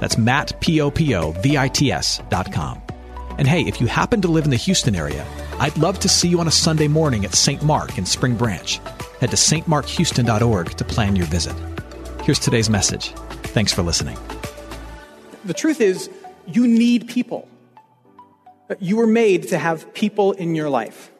[0.00, 2.82] That's Matt, P-O-P-O-V-I-T-S dot com.
[3.38, 5.24] And hey, if you happen to live in the Houston area,
[5.60, 7.62] I'd love to see you on a Sunday morning at St.
[7.62, 8.80] Mark in Spring Branch.
[9.20, 11.54] Head to stmarkhouston.org to plan your visit.
[12.24, 13.10] Here's today's message.
[13.54, 14.18] Thanks for listening.
[15.44, 16.10] The truth is,
[16.46, 17.48] you need people.
[18.80, 21.10] You were made to have people in your life.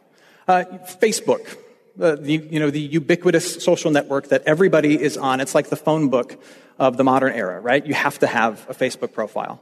[0.47, 0.65] Uh,
[1.01, 1.57] Facebook,
[2.01, 5.41] uh, the, you know, the ubiquitous social network that everybody is on.
[5.41, 6.41] It's like the phone book
[6.79, 7.85] of the modern era, right?
[7.85, 9.61] You have to have a Facebook profile.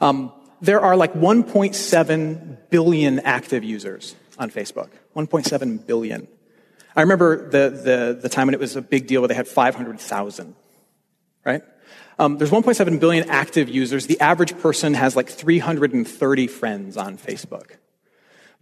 [0.00, 4.88] Um, there are like 1.7 billion active users on Facebook.
[5.14, 6.26] 1.7 billion.
[6.96, 9.48] I remember the, the, the time when it was a big deal where they had
[9.48, 10.54] 500,000,
[11.44, 11.62] right?
[12.18, 14.06] Um, there's 1.7 billion active users.
[14.06, 17.72] The average person has like 330 friends on Facebook.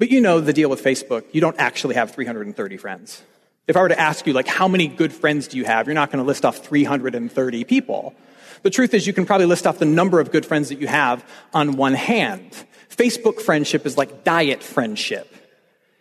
[0.03, 3.23] But you know the deal with Facebook, you don't actually have 330 friends.
[3.69, 5.87] If I were to ask you, like, how many good friends do you have?
[5.87, 8.13] You're not going to list off 330 people.
[8.65, 10.89] The truth is, you can probably list off the number of good friends that you
[10.89, 12.53] have on one hand.
[12.91, 15.33] Facebook friendship is like diet friendship.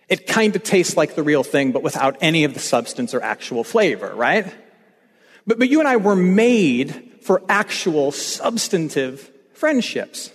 [0.09, 3.21] It kind of tastes like the real thing, but without any of the substance or
[3.21, 4.51] actual flavor, right?
[5.45, 10.31] But, but you and I were made for actual substantive friendships.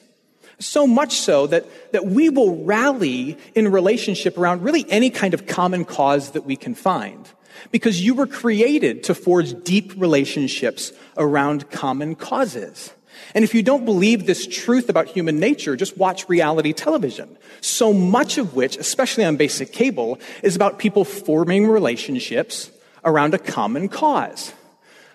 [0.58, 5.46] So much so that, that we will rally in relationship around really any kind of
[5.46, 7.28] common cause that we can find.
[7.70, 12.92] Because you were created to forge deep relationships around common causes.
[13.34, 17.36] And if you don't believe this truth about human nature, just watch reality television.
[17.60, 22.70] So much of which, especially on basic cable, is about people forming relationships
[23.04, 24.52] around a common cause.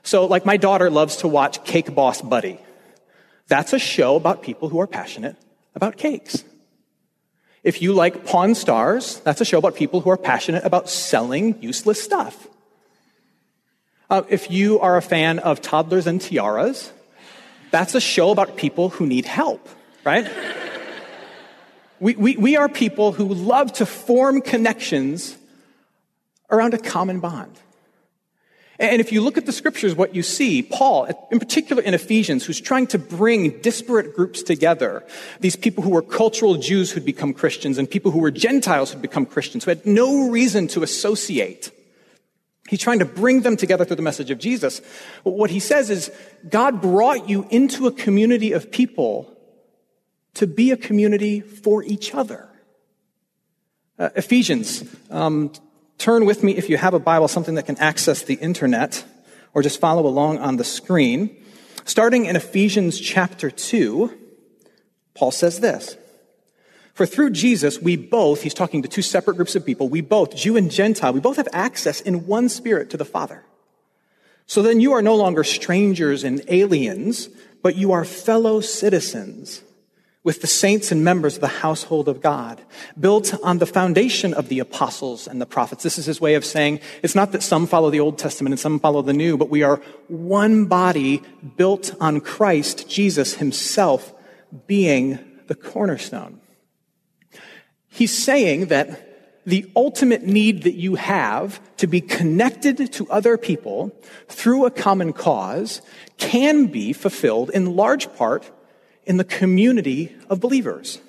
[0.03, 2.59] So, like my daughter loves to watch Cake Boss Buddy.
[3.51, 5.35] That's a show about people who are passionate
[5.75, 6.45] about cakes.
[7.63, 11.62] If you like Pawn Stars, that's a show about people who are passionate about selling
[11.62, 12.47] useless stuff.
[14.09, 16.94] Uh, if you are a fan of Toddlers and Tiaras,
[17.72, 19.68] that's a show about people who need help,
[20.06, 20.31] right?
[22.00, 25.38] we, we, we are people who love to form connections
[26.50, 27.59] around a common bond.
[28.81, 32.44] And if you look at the scriptures, what you see, Paul, in particular in Ephesians,
[32.44, 35.06] who's trying to bring disparate groups together,
[35.40, 39.02] these people who were cultural Jews who'd become Christians and people who were Gentiles who'd
[39.03, 41.69] become Christians, who had no reason to associate.
[42.69, 44.81] He's trying to bring them together through the message of Jesus.
[45.22, 46.12] What he says is,
[46.50, 49.31] God brought you into a community of people
[50.34, 52.50] to be a community for each other.
[54.00, 55.52] Uh, Ephesians um,
[56.01, 59.06] Turn with me, if you have a Bible, something that can access the internet,
[59.53, 61.29] or just follow along on the screen.
[61.85, 64.12] Starting in Ephesians chapter 2,
[65.13, 65.95] Paul says this.
[66.95, 70.35] For through Jesus, we both, he's talking to two separate groups of people, we both,
[70.35, 73.45] Jew and Gentile, we both have access in one spirit to the Father.
[74.47, 77.29] So then you are no longer strangers and aliens,
[77.62, 79.62] but you are fellow citizens
[80.23, 82.61] with the saints and members of the household of God,
[82.99, 85.81] built on the foundation of the apostles and the prophets.
[85.81, 88.59] This is his way of saying it's not that some follow the Old Testament and
[88.59, 91.23] some follow the New, but we are one body
[91.57, 94.13] built on Christ, Jesus himself
[94.67, 95.17] being
[95.47, 96.39] the cornerstone.
[97.89, 99.07] He's saying that
[99.45, 103.91] the ultimate need that you have to be connected to other people
[104.27, 105.81] through a common cause
[106.17, 108.49] can be fulfilled in large part
[109.06, 111.00] in the community of believers.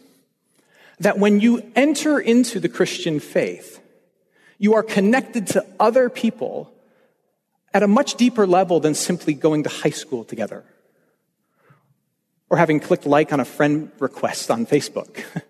[1.00, 3.80] That when you enter into the Christian faith,
[4.58, 6.72] you are connected to other people
[7.74, 10.64] at a much deeper level than simply going to high school together
[12.48, 15.24] or having clicked like on a friend request on Facebook.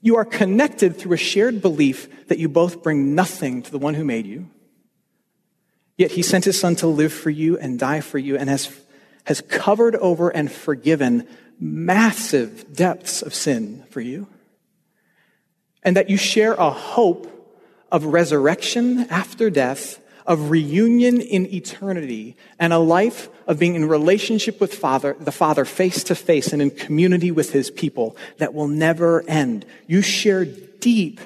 [0.00, 3.94] you are connected through a shared belief that you both bring nothing to the one
[3.94, 4.48] who made you.
[5.98, 8.64] Yet he sent his son to live for you and die for you and has
[9.28, 11.28] has covered over and forgiven
[11.60, 14.26] massive depths of sin for you.
[15.82, 17.30] And that you share a hope
[17.92, 24.62] of resurrection after death, of reunion in eternity, and a life of being in relationship
[24.62, 28.68] with Father, the Father face to face and in community with his people that will
[28.68, 29.66] never end.
[29.86, 31.20] You share deep,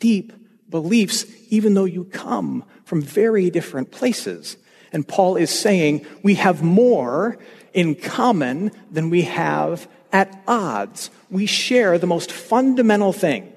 [0.00, 0.32] deep
[0.68, 4.56] beliefs, even though you come from very different places.
[4.94, 7.36] And Paul is saying we have more
[7.74, 11.10] in common than we have at odds.
[11.28, 13.52] We share the most fundamental thing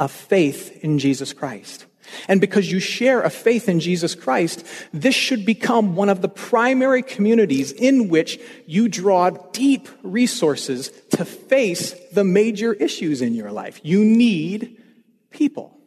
[0.00, 1.86] a faith in Jesus Christ.
[2.26, 6.28] And because you share a faith in Jesus Christ, this should become one of the
[6.28, 13.52] primary communities in which you draw deep resources to face the major issues in your
[13.52, 13.80] life.
[13.82, 14.82] You need
[15.30, 15.77] people.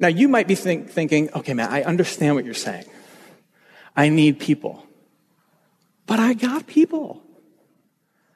[0.00, 2.86] Now, you might be think, thinking, okay, man, I understand what you're saying.
[3.94, 4.84] I need people.
[6.06, 7.22] But I got people.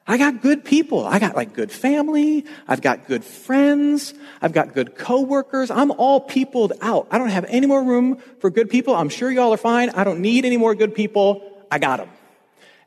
[0.07, 1.03] I got good people.
[1.03, 2.45] I got like good family.
[2.67, 4.13] I've got good friends.
[4.39, 5.71] I've got good coworkers.
[5.71, 7.07] I'm all peopled out.
[7.09, 8.95] I don't have any more room for good people.
[8.95, 9.89] I'm sure y'all are fine.
[9.89, 11.41] I don't need any more good people.
[11.71, 12.09] I got them.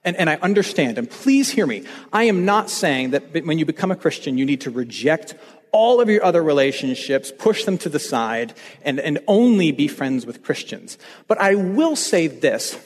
[0.04, 0.96] And, and I understand.
[0.96, 1.84] And please hear me.
[2.12, 5.34] I am not saying that when you become a Christian, you need to reject
[5.72, 10.26] all of your other relationships, push them to the side, and, and only be friends
[10.26, 10.98] with Christians.
[11.26, 12.76] But I will say this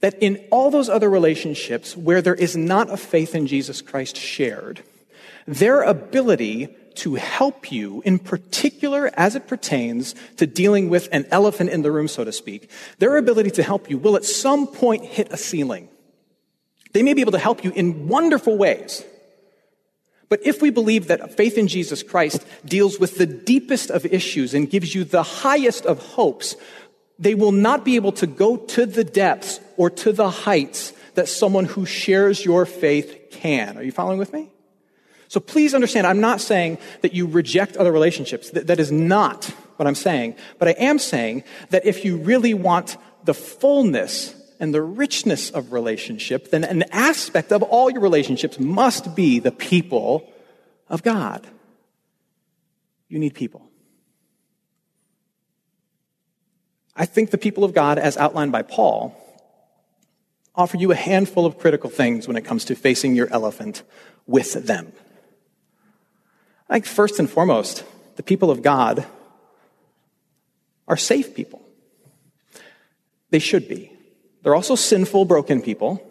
[0.00, 4.18] that in all those other relationships where there is not a faith in Jesus Christ
[4.18, 4.82] shared,
[5.46, 11.70] their ability to help you, in particular as it pertains to dealing with an elephant
[11.70, 15.04] in the room, so to speak, their ability to help you will at some point
[15.04, 15.88] hit a ceiling.
[16.92, 19.04] They may be able to help you in wonderful ways.
[20.34, 24.52] But if we believe that faith in Jesus Christ deals with the deepest of issues
[24.52, 26.56] and gives you the highest of hopes,
[27.20, 31.28] they will not be able to go to the depths or to the heights that
[31.28, 33.78] someone who shares your faith can.
[33.78, 34.50] Are you following with me?
[35.28, 38.50] So please understand, I'm not saying that you reject other relationships.
[38.50, 39.44] that, that is not
[39.76, 40.34] what I'm saying.
[40.58, 45.72] But I am saying that if you really want the fullness and the richness of
[45.72, 50.30] relationship, then an aspect of all your relationships must be the people
[50.88, 51.46] of God.
[53.08, 53.62] You need people.
[56.96, 59.16] I think the people of God, as outlined by Paul,
[60.54, 63.82] offer you a handful of critical things when it comes to facing your elephant
[64.26, 64.92] with them.
[66.68, 67.84] I think first and foremost,
[68.16, 69.04] the people of God
[70.86, 71.62] are safe people.
[73.30, 73.93] They should be.
[74.44, 76.06] They're also sinful, broken people,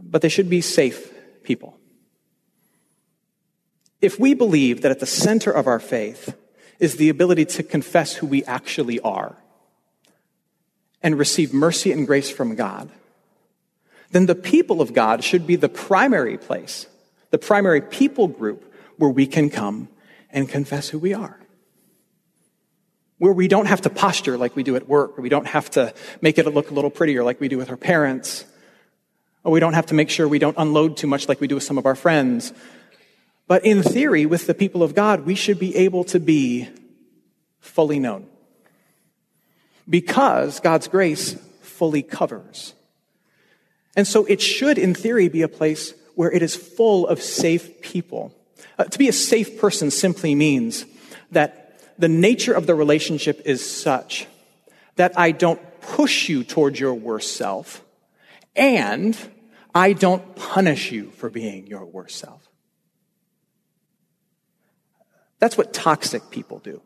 [0.00, 1.12] but they should be safe
[1.42, 1.76] people.
[4.00, 6.36] If we believe that at the center of our faith
[6.78, 9.36] is the ability to confess who we actually are,
[11.02, 12.88] and receive mercy and grace from God,
[14.12, 16.86] then the people of God should be the primary place,
[17.30, 19.88] the primary people group where we can come
[20.30, 21.38] and confess who we are.
[23.18, 25.70] Where we don't have to posture like we do at work, or we don't have
[25.72, 28.44] to make it look a little prettier like we do with our parents,
[29.44, 31.56] or we don't have to make sure we don't unload too much like we do
[31.56, 32.52] with some of our friends.
[33.48, 36.68] But in theory, with the people of God, we should be able to be
[37.60, 38.26] fully known
[39.88, 42.74] because God's grace fully covers.
[43.96, 47.80] And so it should, in theory, be a place where it is full of safe
[47.80, 48.34] people.
[48.78, 50.84] Uh, to be a safe person simply means
[51.32, 51.67] that
[51.98, 54.26] the nature of the relationship is such
[54.96, 57.84] that I don't push you towards your worst self
[58.54, 59.16] and
[59.74, 62.48] I don't punish you for being your worst self.
[65.38, 66.82] That's what toxic people do.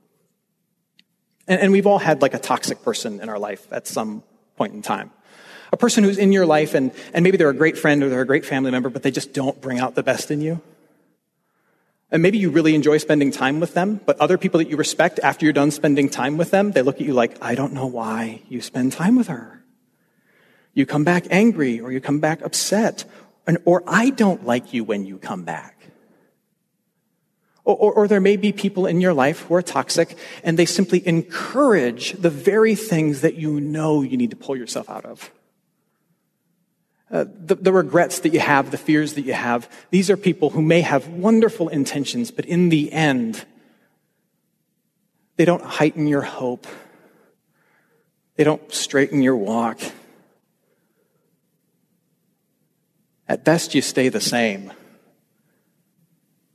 [1.48, 4.22] And, and we've all had like a toxic person in our life at some
[4.56, 5.10] point in time.
[5.72, 8.20] A person who's in your life and, and maybe they're a great friend or they're
[8.20, 10.60] a great family member, but they just don't bring out the best in you.
[12.12, 15.18] And maybe you really enjoy spending time with them, but other people that you respect
[15.22, 17.86] after you're done spending time with them, they look at you like, I don't know
[17.86, 19.64] why you spend time with her.
[20.74, 23.06] You come back angry or you come back upset,
[23.46, 25.78] and, or I don't like you when you come back.
[27.64, 30.66] Or, or, or, there may be people in your life who are toxic and they
[30.66, 35.30] simply encourage the very things that you know you need to pull yourself out of.
[37.12, 40.50] Uh, the, the regrets that you have, the fears that you have, these are people
[40.50, 43.44] who may have wonderful intentions, but in the end,
[45.36, 46.66] they don't heighten your hope.
[48.36, 49.78] They don't straighten your walk.
[53.28, 54.72] At best, you stay the same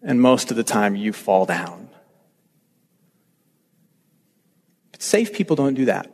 [0.08, 1.90] and most of the time you fall down.
[4.92, 6.12] But safe people don't do that.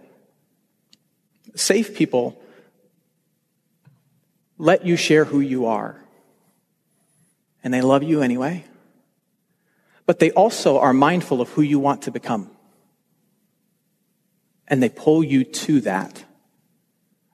[1.56, 2.42] Safe people
[4.64, 6.02] let you share who you are,
[7.66, 8.64] and they love you anyway.
[10.06, 12.50] But they also are mindful of who you want to become.
[14.66, 16.24] And they pull you to that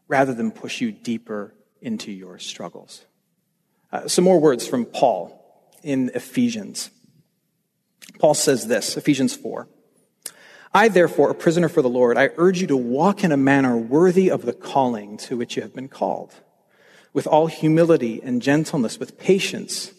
[0.07, 3.05] rather than push you deeper into your struggles.
[3.91, 6.89] Uh, some more words from Paul in Ephesians.
[8.17, 9.67] Paul says this, Ephesians 4.
[10.73, 13.77] I, therefore, a prisoner for the Lord, I urge you to walk in a manner
[13.77, 16.33] worthy of the calling to which you have been called,
[17.13, 19.91] with all humility and gentleness, with patience.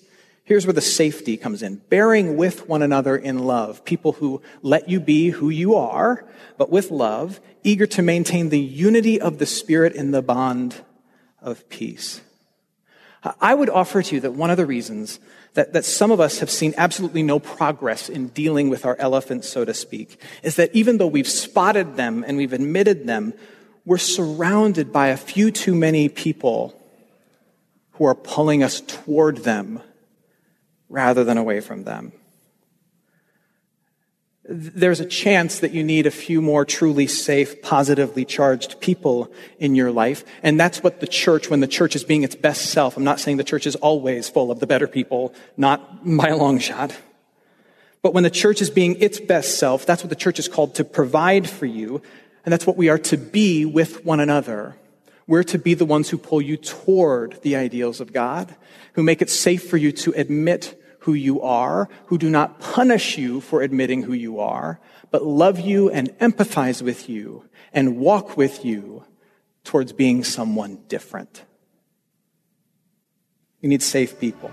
[0.44, 1.76] Here's where the safety comes in.
[1.88, 3.84] Bearing with one another in love.
[3.84, 6.24] People who let you be who you are,
[6.58, 10.82] but with love, eager to maintain the unity of the Spirit in the bond
[11.40, 12.20] of peace.
[13.40, 15.20] I would offer to you that one of the reasons
[15.54, 19.48] that, that some of us have seen absolutely no progress in dealing with our elephants,
[19.48, 23.34] so to speak, is that even though we've spotted them and we've admitted them,
[23.84, 26.79] we're surrounded by a few too many people
[28.00, 29.78] who are pulling us toward them
[30.88, 32.12] rather than away from them
[34.52, 39.30] there's a chance that you need a few more truly safe, positively charged people
[39.60, 40.24] in your life.
[40.42, 43.20] And that's what the church, when the church is being its best self, I'm not
[43.20, 46.96] saying the church is always full of the better people, not by a long shot.
[48.02, 50.74] But when the church is being its best self, that's what the church is called
[50.76, 52.02] to provide for you.
[52.44, 54.74] And that's what we are to be with one another.
[55.30, 58.52] We're to be the ones who pull you toward the ideals of God,
[58.94, 63.16] who make it safe for you to admit who you are, who do not punish
[63.16, 64.80] you for admitting who you are,
[65.12, 69.04] but love you and empathize with you and walk with you
[69.62, 71.44] towards being someone different.
[73.60, 74.50] You need safe people.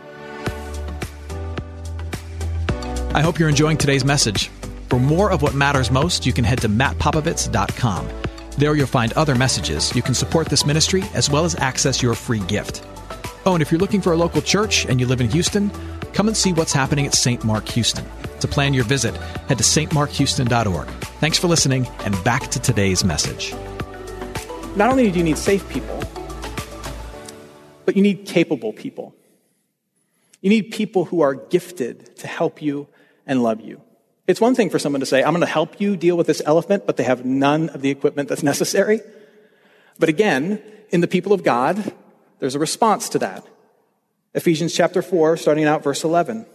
[3.15, 4.49] I hope you're enjoying today's message.
[4.91, 8.26] For more of what matters most, you can head to mattpopovits.com.
[8.57, 9.95] There you'll find other messages.
[9.95, 12.83] You can support this ministry as well as access your free gift.
[13.45, 15.69] Oh, and if you're looking for a local church and you live in Houston,
[16.13, 17.43] come and see what's happening at St.
[17.43, 18.03] Mark Houston.
[18.39, 19.15] To plan your visit,
[19.47, 20.87] head to stmarkhouston.org.
[21.19, 23.53] Thanks for listening, and back to today's message.
[24.75, 26.03] Not only do you need safe people,
[27.85, 29.15] but you need capable people.
[30.41, 32.87] You need people who are gifted to help you
[33.25, 33.81] and love you.
[34.27, 36.41] It's one thing for someone to say, I'm going to help you deal with this
[36.45, 38.99] elephant, but they have none of the equipment that's necessary.
[39.97, 41.93] But again, in the people of God,
[42.39, 43.47] there's a response to that.
[44.33, 46.45] Ephesians chapter 4, starting out verse 11.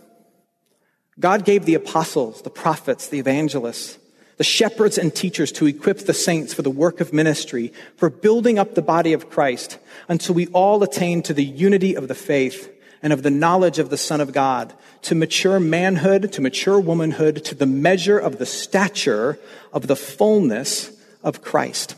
[1.18, 3.98] God gave the apostles, the prophets, the evangelists,
[4.36, 8.58] the shepherds and teachers to equip the saints for the work of ministry, for building
[8.58, 12.71] up the body of Christ, until we all attain to the unity of the faith
[13.02, 17.44] and of the knowledge of the Son of God, to mature manhood, to mature womanhood,
[17.44, 19.38] to the measure of the stature
[19.72, 20.92] of the fullness
[21.22, 21.96] of Christ.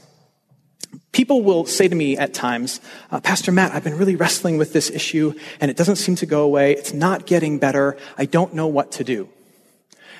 [1.12, 2.80] People will say to me at times,
[3.10, 6.26] uh, Pastor Matt, I've been really wrestling with this issue and it doesn't seem to
[6.26, 6.72] go away.
[6.72, 7.96] It's not getting better.
[8.18, 9.28] I don't know what to do.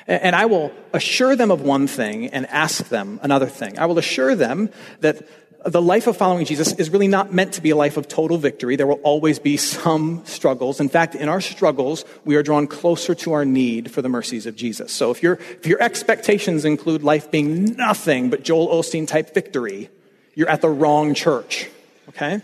[0.07, 3.79] And I will assure them of one thing and ask them another thing.
[3.79, 4.69] I will assure them
[5.01, 5.27] that
[5.65, 8.37] the life of following Jesus is really not meant to be a life of total
[8.37, 8.77] victory.
[8.77, 10.79] There will always be some struggles.
[10.79, 14.45] In fact, in our struggles, we are drawn closer to our need for the mercies
[14.45, 14.93] of Jesus.
[14.93, 19.89] So if, your if your expectations include life being nothing but Joel Osteen type victory,
[20.35, 21.71] you're at the wrong church,
[22.11, 22.43] okay?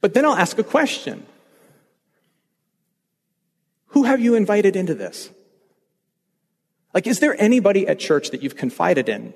[0.00, 1.24] But then I'll ask a question
[3.88, 5.30] Who have you invited into this?
[6.94, 9.34] Like, is there anybody at church that you've confided in,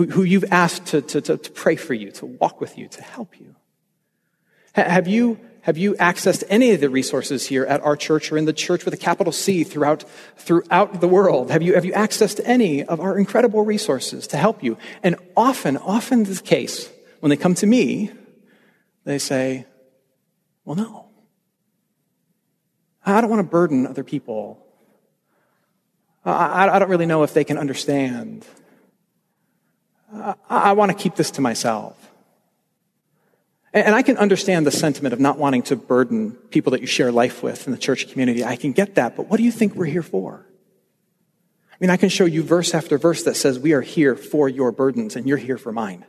[0.00, 2.88] who, who you've asked to, to, to, to pray for you, to walk with you,
[2.88, 3.54] to help you?
[4.74, 8.46] have you have you accessed any of the resources here at our church or in
[8.46, 10.04] the church with a capital C throughout,
[10.38, 11.50] throughout the world?
[11.50, 14.78] Have you, have you accessed any of our incredible resources to help you?
[15.02, 16.88] And often, often the case,
[17.20, 18.10] when they come to me,
[19.04, 19.66] they say,
[20.64, 21.08] well, no.
[23.04, 24.66] I don't want to burden other people.
[26.24, 28.46] I, I don't really know if they can understand.
[30.12, 31.96] I, I want to keep this to myself.
[33.72, 37.12] And I can understand the sentiment of not wanting to burden people that you share
[37.12, 38.44] life with in the church community.
[38.44, 40.44] I can get that, but what do you think we're here for?
[41.72, 44.48] I mean, I can show you verse after verse that says we are here for
[44.48, 46.04] your burdens and you're here for mine.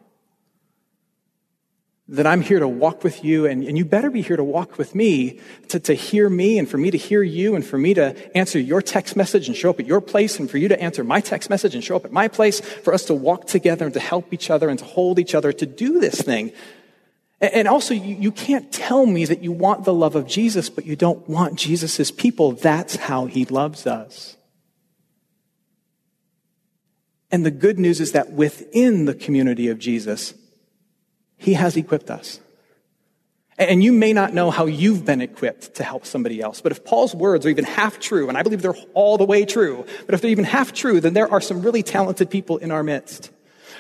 [2.11, 4.77] That I'm here to walk with you and, and you better be here to walk
[4.77, 5.39] with me,
[5.69, 8.59] to, to hear me and for me to hear you and for me to answer
[8.59, 11.21] your text message and show up at your place and for you to answer my
[11.21, 13.99] text message and show up at my place, for us to walk together and to
[13.99, 16.51] help each other and to hold each other to do this thing
[17.41, 20.95] and also, you, can't tell me that you want the love of Jesus, but you
[20.95, 22.51] don't want Jesus' people.
[22.51, 24.37] That's how he loves us.
[27.31, 30.35] And the good news is that within the community of Jesus,
[31.41, 32.39] he has equipped us.
[33.57, 36.85] And you may not know how you've been equipped to help somebody else, but if
[36.85, 40.15] Paul's words are even half true, and I believe they're all the way true, but
[40.15, 43.31] if they're even half true, then there are some really talented people in our midst.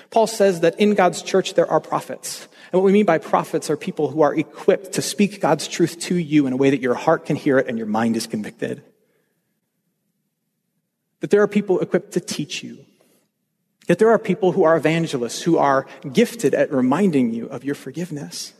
[0.09, 2.47] Paul says that in God's church there are prophets.
[2.71, 5.99] And what we mean by prophets are people who are equipped to speak God's truth
[6.01, 8.27] to you in a way that your heart can hear it and your mind is
[8.27, 8.83] convicted.
[11.21, 12.83] that there are people equipped to teach you,
[13.91, 17.75] that there are people who are evangelists who are gifted at reminding you of your
[17.75, 18.53] forgiveness.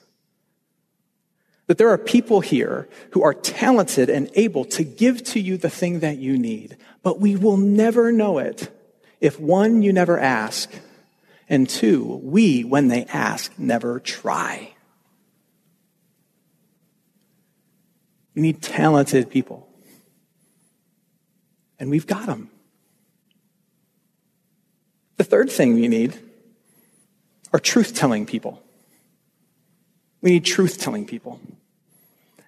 [1.68, 5.70] That there are people here who are talented and able to give to you the
[5.70, 8.78] thing that you need, but we will never know it
[9.22, 10.70] if one, you never ask,
[11.48, 14.74] and two, we, when they ask, never try.
[18.36, 19.70] We need talented people.
[21.80, 22.50] And we've got them.
[25.22, 26.18] The third thing we need
[27.54, 28.60] are truth telling people.
[30.20, 31.40] We need truth telling people.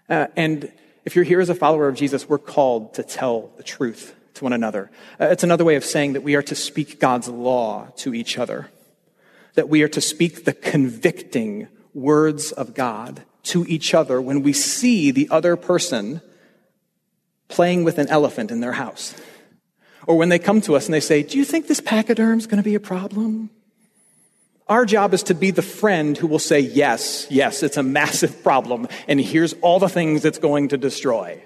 [0.10, 0.72] Uh, and
[1.06, 4.44] if you're here as a follower of Jesus, we're called to tell the truth to
[4.44, 4.90] one another.
[5.22, 8.40] Uh, it's another way of saying that we are to speak God's law to each
[8.40, 8.72] other,
[9.54, 14.52] that we are to speak the convicting words of God to each other when we
[14.52, 16.22] see the other person
[17.50, 19.14] playing with an elephant in their house.
[20.08, 22.48] Or when they come to us and they say, Do you think this pachyderm is
[22.48, 23.50] going to be a problem?
[24.68, 28.44] Our job is to be the friend who will say, Yes, yes, it's a massive
[28.44, 31.44] problem, and here's all the things it's going to destroy.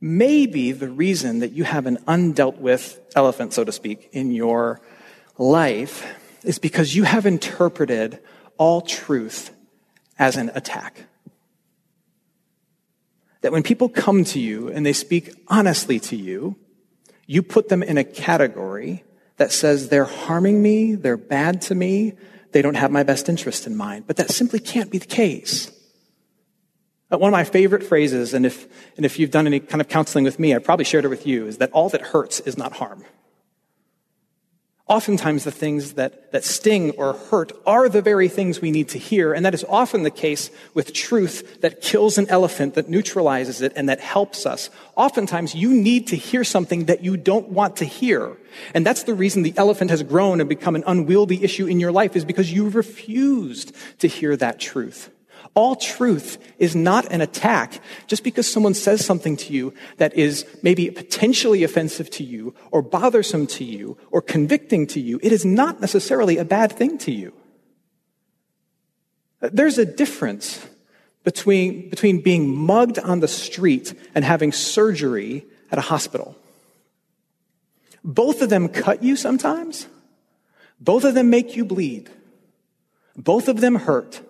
[0.00, 4.80] Maybe the reason that you have an undealt with elephant, so to speak, in your
[5.38, 6.06] life
[6.44, 8.20] is because you have interpreted
[8.58, 9.50] all truth
[10.18, 11.06] as an attack.
[13.42, 16.56] That when people come to you and they speak honestly to you,
[17.26, 19.04] you put them in a category
[19.36, 22.14] that says they're harming me, they're bad to me,
[22.52, 24.06] they don't have my best interest in mind.
[24.06, 25.70] But that simply can't be the case.
[27.12, 28.66] Uh, one of my favorite phrases, and if,
[28.96, 31.26] and if you've done any kind of counseling with me, I've probably shared it with
[31.26, 33.04] you, is that all that hurts is not harm.
[34.88, 38.98] Oftentimes, the things that, that sting or hurt are the very things we need to
[38.98, 43.62] hear, and that is often the case with truth that kills an elephant, that neutralizes
[43.62, 44.70] it, and that helps us.
[44.94, 48.36] Oftentimes, you need to hear something that you don't want to hear.
[48.74, 51.90] And that's the reason the elephant has grown and become an unwieldy issue in your
[51.90, 55.10] life, is because you refused to hear that truth.
[55.56, 57.80] All truth is not an attack.
[58.06, 62.82] Just because someone says something to you that is maybe potentially offensive to you or
[62.82, 67.10] bothersome to you or convicting to you, it is not necessarily a bad thing to
[67.10, 67.32] you.
[69.40, 70.64] There's a difference
[71.24, 76.36] between, between being mugged on the street and having surgery at a hospital.
[78.04, 79.86] Both of them cut you sometimes.
[80.78, 82.10] Both of them make you bleed.
[83.16, 84.20] Both of them hurt.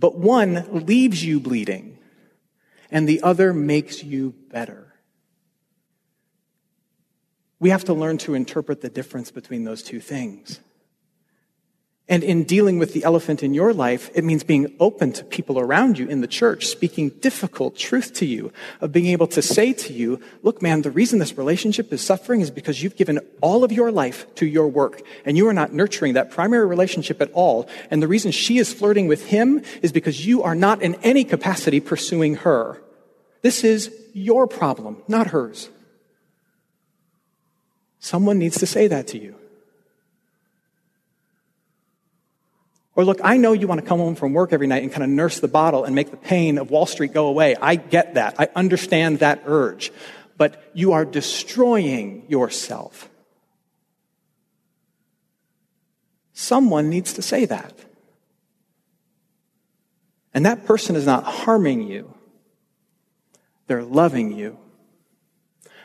[0.00, 1.98] But one leaves you bleeding,
[2.90, 4.94] and the other makes you better.
[7.58, 10.60] We have to learn to interpret the difference between those two things.
[12.10, 15.60] And in dealing with the elephant in your life, it means being open to people
[15.60, 19.72] around you in the church, speaking difficult truth to you, of being able to say
[19.72, 23.62] to you, look, man, the reason this relationship is suffering is because you've given all
[23.62, 27.30] of your life to your work and you are not nurturing that primary relationship at
[27.30, 27.68] all.
[27.92, 31.22] And the reason she is flirting with him is because you are not in any
[31.22, 32.82] capacity pursuing her.
[33.42, 35.70] This is your problem, not hers.
[38.00, 39.36] Someone needs to say that to you.
[43.00, 45.02] Or look, I know you want to come home from work every night and kind
[45.02, 47.56] of nurse the bottle and make the pain of Wall Street go away.
[47.56, 48.34] I get that.
[48.38, 49.90] I understand that urge.
[50.36, 53.08] But you are destroying yourself.
[56.34, 57.72] Someone needs to say that.
[60.34, 62.12] And that person is not harming you.
[63.66, 64.58] They're loving you.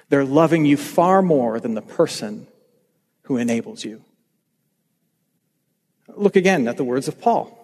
[0.10, 2.48] They're loving you far more than the person
[3.22, 4.04] who enables you.
[6.16, 7.62] Look again at the words of Paul.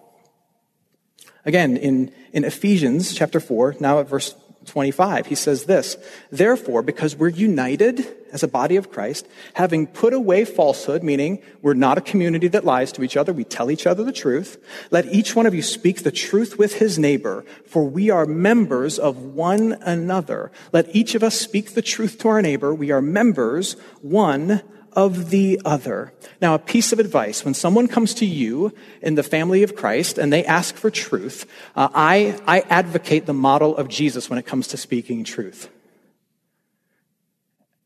[1.44, 4.34] Again, in, in Ephesians chapter 4, now at verse
[4.66, 5.96] 25, he says this
[6.30, 11.74] Therefore, because we're united as a body of Christ, having put away falsehood, meaning we're
[11.74, 15.06] not a community that lies to each other, we tell each other the truth, let
[15.06, 19.18] each one of you speak the truth with his neighbor, for we are members of
[19.18, 20.50] one another.
[20.72, 24.62] Let each of us speak the truth to our neighbor, we are members one
[24.94, 26.12] of the other.
[26.40, 30.18] Now, a piece of advice when someone comes to you in the family of Christ
[30.18, 34.46] and they ask for truth, uh, I, I advocate the model of Jesus when it
[34.46, 35.68] comes to speaking truth.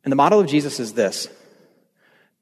[0.05, 1.29] And the model of Jesus is this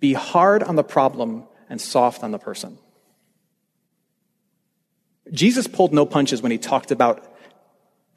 [0.00, 2.78] be hard on the problem and soft on the person.
[5.32, 7.24] Jesus pulled no punches when he talked about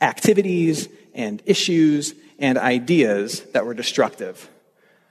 [0.01, 4.49] activities and issues and ideas that were destructive.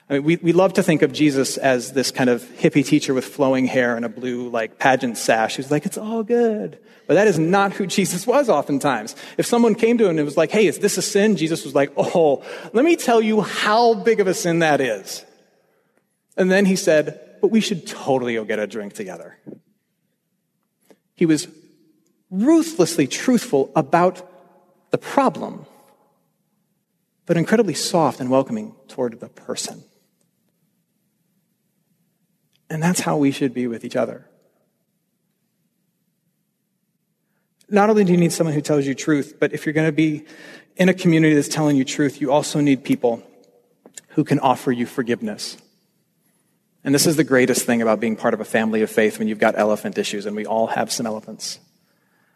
[0.08, 3.12] I mean, we, we love to think of Jesus as this kind of hippie teacher
[3.12, 6.78] with flowing hair and a blue, like, pageant sash who's like, it's all good.
[7.08, 9.16] But that is not who Jesus was oftentimes.
[9.36, 11.36] If someone came to him and was like, hey, is this a sin?
[11.36, 15.24] Jesus was like, oh, let me tell you how big of a sin that is.
[16.36, 19.38] And then he said, but we should totally go get a drink together.
[21.14, 21.48] He was
[22.30, 24.28] ruthlessly truthful about
[24.90, 25.66] the problem,
[27.24, 29.82] but incredibly soft and welcoming toward the person.
[32.68, 34.28] And that's how we should be with each other.
[37.68, 39.92] Not only do you need someone who tells you truth, but if you're going to
[39.92, 40.24] be
[40.76, 43.22] in a community that's telling you truth, you also need people
[44.10, 45.56] who can offer you forgiveness.
[46.84, 49.26] And this is the greatest thing about being part of a family of faith when
[49.26, 51.58] you've got elephant issues, and we all have some elephants.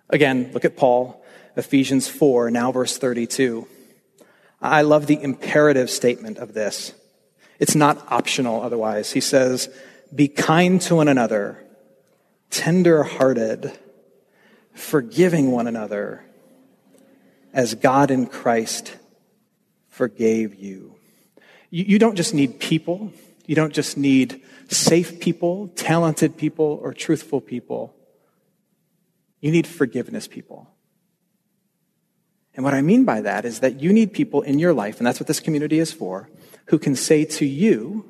[0.09, 1.25] Again, look at Paul,
[1.57, 3.69] Ephesians 4, now verse 32.
[4.61, 6.93] I love the imperative statement of this.
[7.61, 9.13] It's not optional otherwise.
[9.13, 9.69] He says,
[10.15, 11.65] Be kind to one another,
[12.51, 13.79] tender hearted,
[14.75, 16.25] forgiving one another,
[17.53, 18.97] as God in Christ
[19.89, 20.97] forgave you.
[21.71, 23.13] You, you don't just need people,
[23.47, 27.95] you don't just need safe people, talented people, or truthful people.
[29.41, 30.69] You need forgiveness people.
[32.55, 35.07] And what I mean by that is that you need people in your life, and
[35.07, 36.29] that's what this community is for,
[36.67, 38.10] who can say to you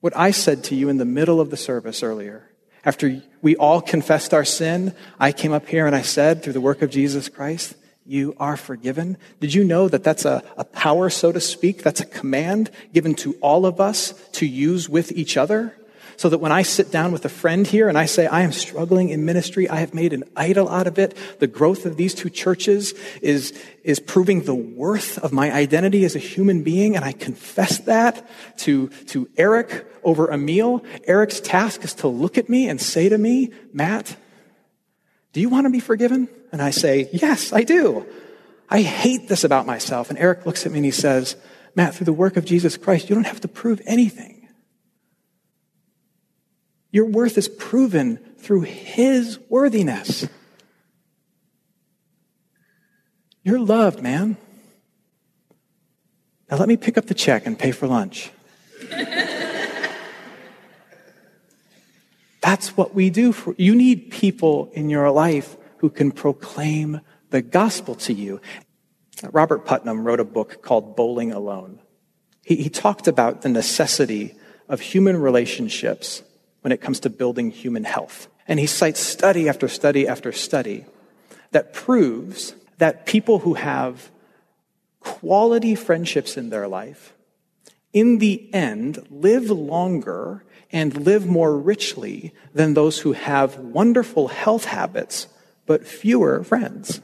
[0.00, 2.50] what I said to you in the middle of the service earlier.
[2.84, 6.60] After we all confessed our sin, I came up here and I said, through the
[6.60, 7.74] work of Jesus Christ,
[8.06, 9.18] you are forgiven.
[9.38, 11.82] Did you know that that's a, a power, so to speak?
[11.82, 15.76] That's a command given to all of us to use with each other?
[16.20, 18.52] So that when I sit down with a friend here and I say, I am
[18.52, 21.16] struggling in ministry, I have made an idol out of it.
[21.38, 26.14] The growth of these two churches is, is proving the worth of my identity as
[26.14, 26.94] a human being.
[26.94, 28.28] And I confess that
[28.58, 30.84] to, to Eric over a meal.
[31.04, 34.14] Eric's task is to look at me and say to me, Matt,
[35.32, 36.28] do you want to be forgiven?
[36.52, 38.04] And I say, Yes, I do.
[38.68, 40.10] I hate this about myself.
[40.10, 41.36] And Eric looks at me and he says,
[41.74, 44.39] Matt, through the work of Jesus Christ, you don't have to prove anything.
[46.92, 50.26] Your worth is proven through His worthiness.
[53.42, 54.36] You're loved, man.
[56.50, 58.30] Now let me pick up the check and pay for lunch.
[62.40, 67.00] That's what we do for you need people in your life who can proclaim
[67.30, 68.40] the gospel to you.
[69.30, 71.80] Robert Putnam wrote a book called Bowling Alone.
[72.44, 74.34] He, he talked about the necessity
[74.68, 76.22] of human relationships
[76.62, 78.28] when it comes to building human health.
[78.46, 80.84] And he cites study after study after study
[81.52, 84.10] that proves that people who have
[85.00, 87.14] quality friendships in their life,
[87.92, 94.64] in the end, live longer and live more richly than those who have wonderful health
[94.66, 95.26] habits
[95.66, 97.00] but fewer friends.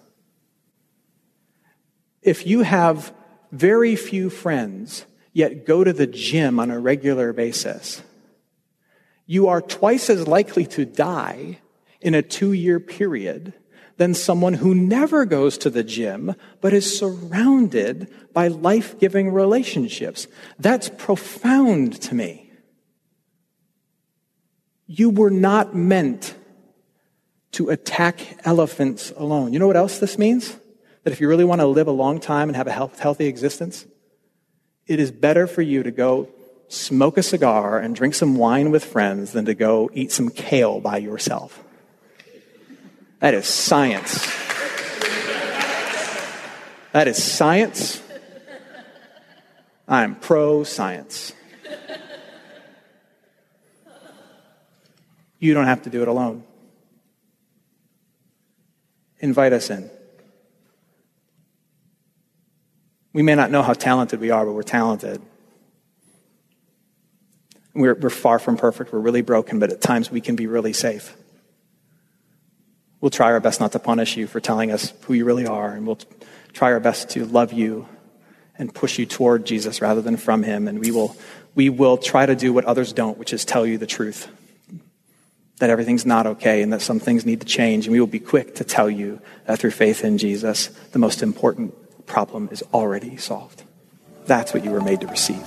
[2.23, 3.12] If you have
[3.53, 8.03] very few friends, yet go to the gym on a regular basis,
[9.27, 11.59] you are twice as likely to die
[12.01, 13.53] in a two year period
[13.97, 20.27] than someone who never goes to the gym but is surrounded by life giving relationships.
[20.59, 22.53] That's profound to me.
[24.87, 26.35] You were not meant
[27.53, 29.53] to attack elephants alone.
[29.53, 30.57] You know what else this means?
[31.03, 33.87] That if you really want to live a long time and have a healthy existence,
[34.87, 36.29] it is better for you to go
[36.69, 40.81] smoke a cigar and drink some wine with friends than to go eat some kale
[40.81, 41.63] by yourself.
[43.21, 44.27] That is science.
[46.93, 48.03] That is science.
[49.89, 51.33] I'm pro science.
[55.39, 56.45] You don't have to do it alone.
[59.21, 59.91] Invite us in.
[63.13, 65.23] We may not know how talented we are, but we're talented.
[67.77, 68.93] We're, we're far from perfect.
[68.93, 71.15] We're really broken, but at times we can be really safe.
[73.01, 75.73] We'll try our best not to punish you for telling us who you really are,
[75.73, 75.99] and we'll
[76.55, 77.87] try our best to love you
[78.59, 80.67] and push you toward Jesus rather than from him.
[80.67, 81.15] And we will,
[81.55, 84.29] we will try to do what others don't, which is tell you the truth
[85.59, 87.87] that everything's not okay and that some things need to change.
[87.87, 91.23] And we will be quick to tell you that through faith in Jesus, the most
[91.23, 93.62] important problem is already solved.
[94.25, 95.47] That's what you were made to receive.